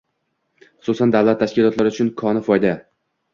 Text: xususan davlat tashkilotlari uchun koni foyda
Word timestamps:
xususan 0.87 1.13
davlat 1.15 1.39
tashkilotlari 1.41 1.93
uchun 1.95 2.11
koni 2.23 2.43
foyda 2.49 2.75